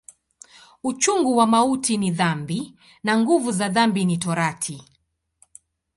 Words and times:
Uchungu 0.83 1.37
wa 1.37 1.47
mauti 1.47 1.97
ni 1.97 2.11
dhambi, 2.11 2.75
na 3.03 3.19
nguvu 3.19 3.51
za 3.51 3.69
dhambi 3.69 4.05
ni 4.05 4.17
Torati. 4.17 4.83